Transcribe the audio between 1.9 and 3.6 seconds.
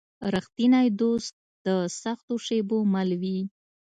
سختو شېبو مل وي.